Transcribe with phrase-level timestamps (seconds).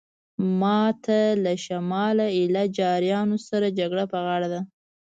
[0.59, 4.61] ماته له شمال له ایله جاریانو سره جګړه په غاړه ده.